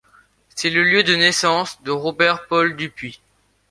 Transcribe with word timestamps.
C'est 0.55 0.71
le 0.71 0.83
lieu 0.83 1.03
de 1.03 1.13
naissance 1.13 1.79
de 1.83 1.91
Robert-Pol 1.91 2.75
Dupuy. 2.75 3.21